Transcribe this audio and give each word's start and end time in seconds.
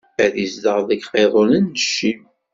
Ad 0.23 0.33
izdeɣ 0.43 0.77
deg 0.89 0.99
iqiḍunen 1.03 1.65
n 1.75 1.79
Cim! 1.95 2.21